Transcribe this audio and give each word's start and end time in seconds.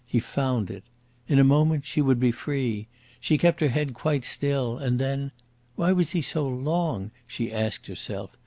He 0.07 0.19
found 0.19 0.71
it. 0.71 0.83
In 1.27 1.37
a 1.37 1.43
moment 1.43 1.85
she 1.85 2.01
would 2.01 2.19
be 2.19 2.31
free. 2.31 2.87
She 3.19 3.37
kept 3.37 3.61
her 3.61 3.67
head 3.67 3.93
quite 3.93 4.25
still, 4.25 4.79
and 4.79 4.97
then 4.97 5.31
why 5.75 5.91
was 5.91 6.09
he 6.13 6.21
so 6.21 6.47
long? 6.47 7.11
she 7.27 7.53
asked 7.53 7.85
herself. 7.85 8.31